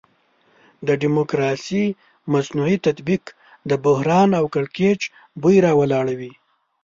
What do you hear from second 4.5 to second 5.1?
کړکېچ